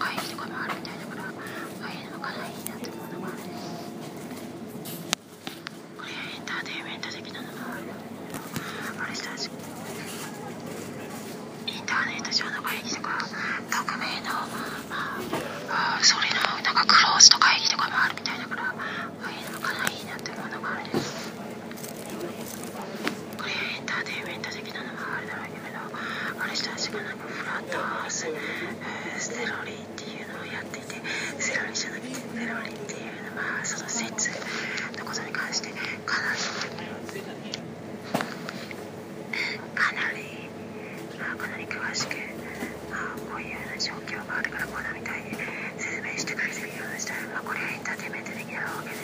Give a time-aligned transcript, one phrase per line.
[0.00, 0.89] 高いところある
[40.10, 40.24] たり、
[41.18, 42.16] まあ、かなり詳しく、
[42.90, 45.30] まあ、こういうような状況があるからこんなみたいに
[45.78, 48.99] 説明してくれてるような時代、まあ、これはエンターテインメント的なわけで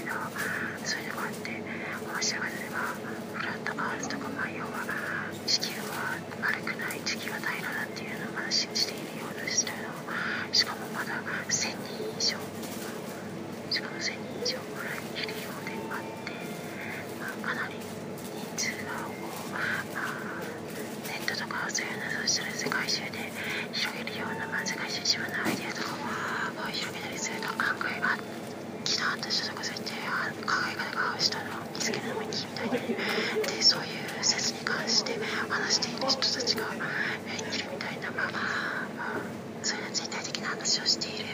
[36.08, 39.20] 人たちがいるみたいなまあまあ
[39.62, 41.24] そういう全体的な話をしている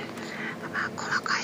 [0.73, 1.42] まあ細かい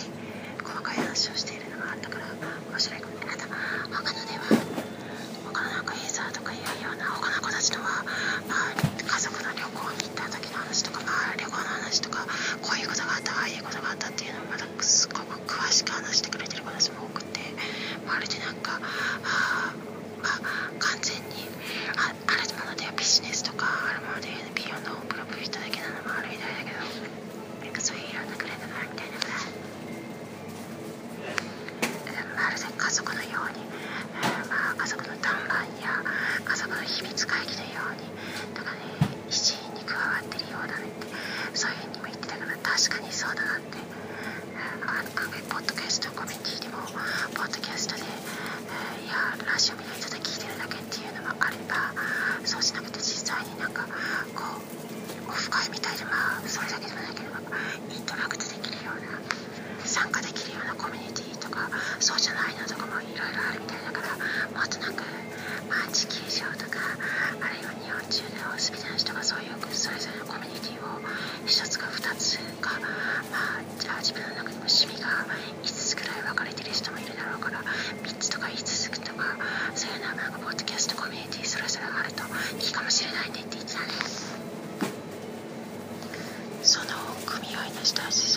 [87.88, 88.27] gustas.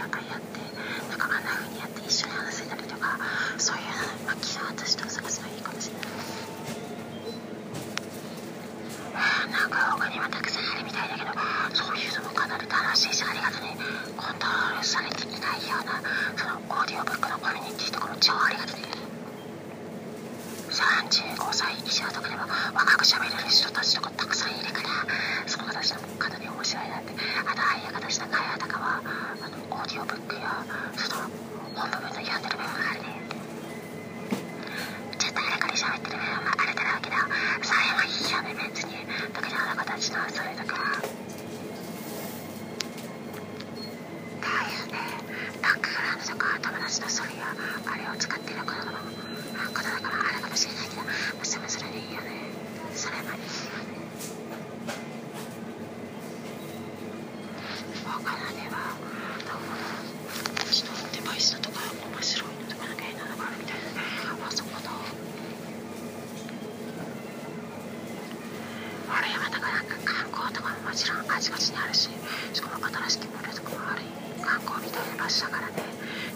[0.00, 0.64] やかやって
[1.12, 3.18] なんなあんなにやって一緒に話せたりとか
[3.58, 3.92] そういうの、
[4.24, 6.08] まあ、昨日私と探すのいいかもしれない
[9.52, 11.30] なんか他にはたくさんあるみたいだけど
[11.76, 13.76] そういうのもかなり楽しいしありがとね。
[14.16, 16.00] コントロールされていないような
[16.36, 18.88] そのオーディオブックのコミュニティとかも超ありがとね。
[20.70, 24.88] 35歳以上とかでも若くしゃべれる人たちとかたくさんいるから
[26.60, 27.12] 面白いなって。
[27.40, 29.00] あのはあいた形の会話とかは
[29.40, 30.60] あのオーディオブックや
[30.92, 31.22] その
[31.72, 33.16] 本部分の読んでる部分があるね
[35.16, 37.16] ちょっとあれこれ喋ってる部分はあれだろけだ。
[37.64, 38.92] それいいよね別に
[39.32, 40.76] 特にあの子たちのそれとか。
[40.76, 41.08] はだ
[44.60, 45.00] よね。
[45.64, 47.56] バックグラウンドとか友達のそれや
[47.88, 49.00] あれを使ってることだか
[50.28, 51.08] あれかもしれないけど
[51.40, 52.39] それそれでいいよね。
[69.20, 72.08] あれだから観光とかももちろんあちこちにあるし
[72.52, 74.02] しかも新しきプールとかもある
[74.40, 75.84] 観光みたいな場所だからね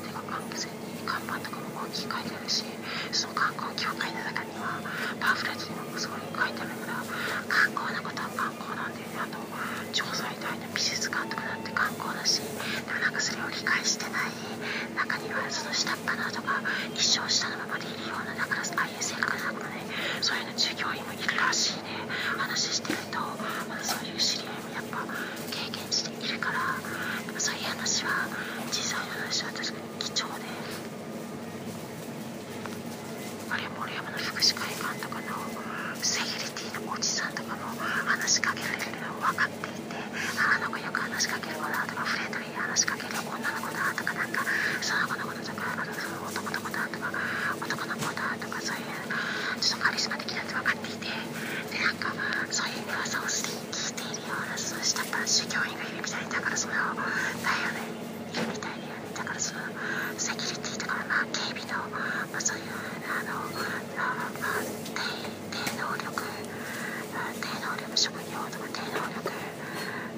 [0.05, 2.65] てか完全に看板とかも大きく書いてあるし
[3.13, 4.85] その観光協会の中には
[5.17, 7.01] パンフレットにもすごい書いてあるから
[7.49, 9.41] 観光のことは観光なんで、あと
[9.93, 12.41] 調査たいの美術館とかだって観光だし
[12.85, 14.33] でもなんかそれを理解してない
[14.97, 16.34] 中にはその下っ端の
[39.25, 39.97] 分かっていて
[40.37, 44.45] あの子よく話しかける子だとかフレンドリーに話しかける女の子だとかなんか
[44.85, 47.09] その子のこととかあとその男の子だとか
[47.57, 48.93] 男の子だとかそういう
[49.61, 52.13] ちょっとカリスマ的だって分かっていてでなんか
[52.51, 56.93] そういう噂をすでに聞いているようなその下っ端の従業員がいるみたいだからそのだよ
[57.73, 57.89] ね
[58.29, 59.61] いるみたいだよねだからその
[60.21, 61.81] セキュリティとか、まあ、警備の、
[62.29, 62.69] まあ、そういう
[63.09, 63.41] あの
[63.97, 66.13] あ、まあ、低低能力
[67.17, 69.33] あ低能力職業とか低能力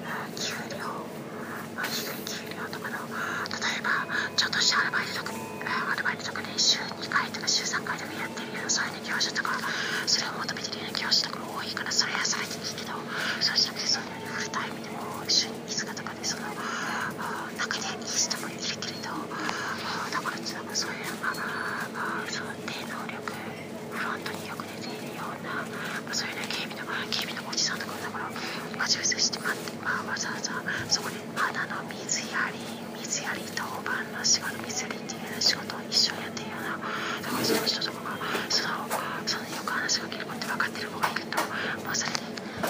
[0.05, 0.85] あ給料、
[1.75, 2.97] まあ、低い給料とかの
[3.53, 4.05] 例えば
[4.35, 5.33] ちょっとしたアルバイトとか
[5.65, 9.57] あアルバイトとかで週2回とか週3回とかやってるようなそういう業者とか
[10.05, 12.93] それを求めてるような業者とかも多いからそれはそれでいいけど
[13.41, 23.33] そうじゃなくてそういうのにフルタイムでも週に5日とかでそのあ中にはいい人もいるけれどあだからなんかそういうのがあその低能力
[23.91, 28.31] フロントによく出ているような、まあ、そういうね警備の警備のおじさんとかもだから
[28.79, 30.51] 待ち伏せして待って、まあ、わざわざ
[30.89, 32.59] そこで肌の水やり
[33.01, 33.63] 水やり当
[34.41, 38.17] 番の仕事水やりっていう仕事を一緒にやっているようなだからその人とかが
[38.49, 38.73] その
[39.25, 41.37] そのよく話しかける子って分かってる子がいると
[41.83, 42.19] もうそれで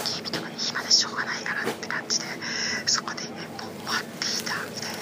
[0.06, 2.26] 警備とかで暇でしょうがないからって感じで
[2.86, 3.36] そこでも
[3.68, 4.96] う待っていたみたい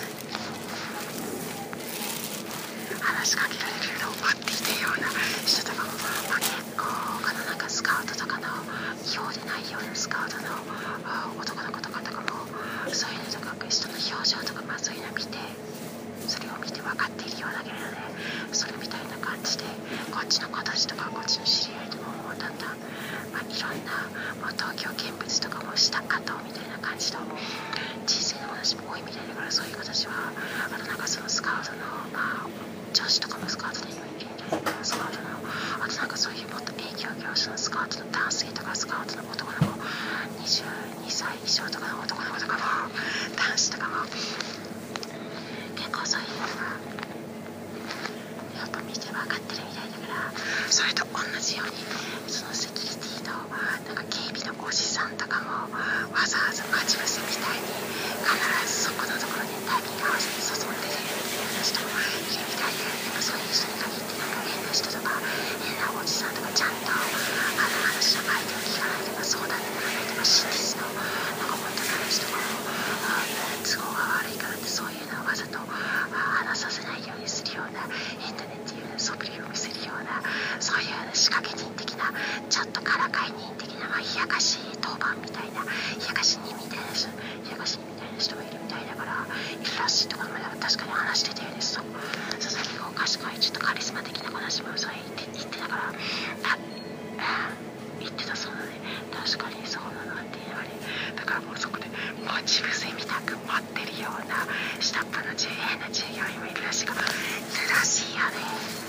[2.97, 5.07] な話しかけられるのを待っていたような
[5.45, 5.91] 人とかも、
[6.29, 6.88] まあ、結構
[7.21, 8.47] 他のなんかスカウトとかの
[9.06, 10.50] 異様でないようなスカウトの
[11.39, 12.47] 男の子とかとかも
[12.94, 15.38] そういうのとか人の表情とか、まあ、そういうの見て
[16.27, 18.16] それを見て分かっているようだけれどね。
[18.51, 19.63] それみたいな感じで
[20.12, 22.77] こっちの子たちとかこっちの知り合いとかもだんだん、
[23.33, 24.07] まあ、いろんな、
[24.39, 26.10] もう、東京見物とかもした後
[26.44, 27.19] みたいな感じの。
[28.06, 30.13] 人生の話も多いみたいだからそういう子たちは
[30.69, 31.77] あのなんかそのスカウトの、
[32.13, 32.48] まあ、
[32.94, 34.01] 女子とかもスカウトでいる
[34.83, 35.30] スカウトの
[35.81, 39.81] あとなんかそういうもっと営業業種のスカウトの男性とかスカウトの男の子
[40.45, 42.94] 22歳以上とかの男の子とかも
[43.36, 46.77] 男子とかも結構そういうのが
[48.62, 50.31] やっぱ見て分かってるみたいだから
[50.69, 51.74] それと同じように
[52.30, 53.34] そのセキュリティの
[53.89, 55.74] なんか警備のおじさんとかも
[56.13, 57.74] わざわざ待ち伏せみたいに
[58.25, 58.38] 必
[58.69, 65.22] ずそこのところにタイミング合わせて誘ってるみたいな人もいるみたいででもそういう人に限ってなんか変な人とか
[65.62, 72.65] 変なおじさんとかちゃんとあの話の相手を聞かないとか相談に乗らないとか真実のなんか本当の話とかも
[73.06, 73.22] あ
[73.62, 80.25] 都合が悪いからってそういうのをわざとあ話させないようにするようなインターネットっていうような素振りを見せるような
[80.60, 82.12] そういう仕掛け人的な
[82.50, 87.07] ちょっとからかい人的な、まあ、冷やかし当番みたいな冷やかし人みたいな人
[87.44, 96.58] 冷やかしにみたいな人がいるみたいだからいるらしいとかまだ確かに話してたようです佐々木がお賢いちょっとカリスマ的な話もそういうて言ってたからあ
[97.18, 97.51] あ
[98.00, 98.72] 言ってたそうだね
[99.12, 100.70] 確かにそうだなって言いながら
[101.15, 101.86] だからもうそこで
[102.24, 104.48] 待ち伏せみたく待ってるような
[104.79, 107.12] 下っ端の従変な従業員もいるらしいからいる
[107.70, 108.86] らしいよね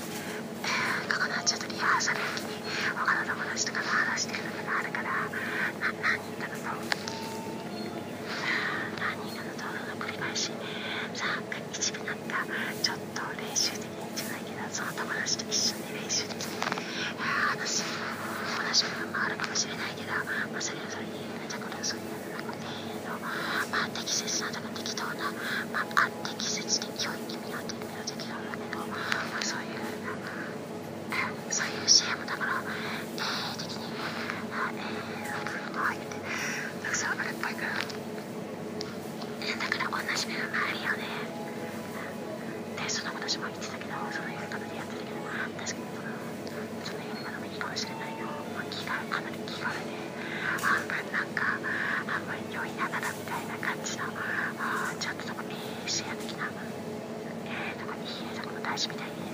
[1.08, 2.60] ここのちょっとリハーサル時に
[2.96, 6.70] 他の友達とかと話してるのがあるからな何人かのと
[9.00, 10.50] 何人かの討論の繰り返し
[11.14, 12.44] さあ一部なんか
[12.82, 14.82] ちょっと練習できるんじゃないけどそ
[15.26, 16.54] の友達と一緒に練習できて
[17.18, 20.22] 話同じ部分もあるかもしれないけど、ま
[20.58, 21.18] あ、それはそれで
[21.50, 22.70] だからそういうのなんかね
[23.02, 25.34] の、まあ、適切なとか適当な、
[25.74, 28.94] まあ、適切で良い意味のって意味の適当だけど、ま
[29.34, 29.82] あ、そういう
[31.50, 33.82] そういう支援もだから定的に
[34.54, 36.22] あえー、部分も入って
[36.86, 41.02] たくさんあるっぽいからだから同じ部分もあるよね
[42.78, 43.85] でその私も言ってたけど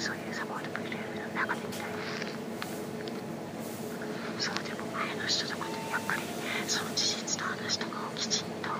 [0.02, 1.94] そういうサポートプレーラムの中でみたい
[4.42, 6.26] そうでも前の人とかでやっぱり
[6.66, 8.74] その事実の話とかをきちんと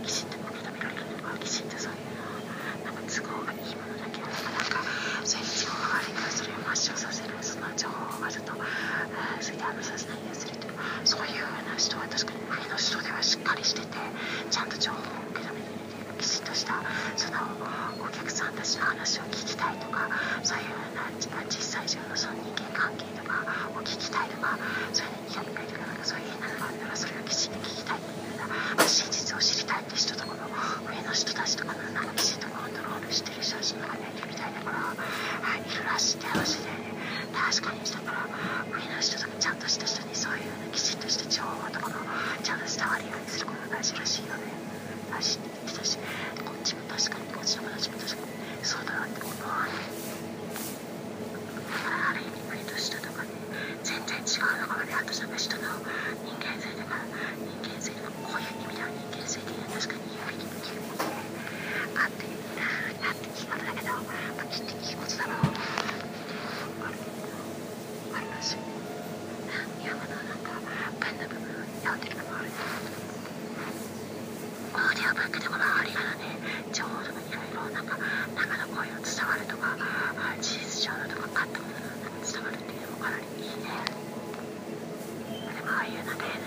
[0.00, 4.80] きちんと受け止められるのかきちんとそういうのなんか都合がいいものだけなのか
[5.20, 8.56] 政治を上がりからそれを抹消させるその情報をちょと
[9.44, 10.72] それで雨させないようにすると
[11.04, 13.92] そういうような人は確かに上の人ではしっかりしてて
[14.48, 15.68] ちゃんと情報を受け止めて
[16.16, 16.80] きちんとした
[17.20, 17.44] その
[18.82, 20.10] な話を聞きたいとか
[20.42, 23.46] そういうような実際上のその人間関係とか
[23.78, 24.58] を聞きたいとか
[24.92, 30.50] そういうのに興味がいるかなんかそういう変なのがあったらそれをきちんと聞きたいっていうような、まあ、真実を知りたいって人とこの
[30.90, 36.98] 上の人たちとかのなんかきちんとコントロールしてる人たちの中にいるみたいだから、はい、いるらしいって話で、ね、
[37.30, 37.80] 確かに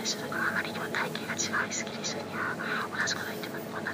[0.06, 2.54] 一緒だからあまりにも体型が違いすぎる人には
[2.94, 3.85] 同じこと言っても